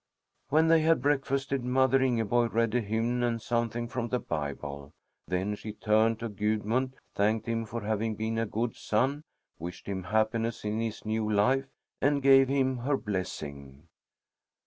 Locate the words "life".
11.31-11.65